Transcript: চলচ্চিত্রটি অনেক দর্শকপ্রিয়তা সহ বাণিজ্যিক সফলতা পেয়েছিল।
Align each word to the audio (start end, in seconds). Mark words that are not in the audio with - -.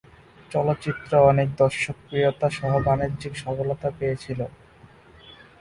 চলচ্চিত্রটি 0.51 1.15
অনেক 1.31 1.47
দর্শকপ্রিয়তা 1.61 2.47
সহ 2.57 2.71
বাণিজ্যিক 2.87 3.33
সফলতা 3.43 3.89
পেয়েছিল। 3.99 4.39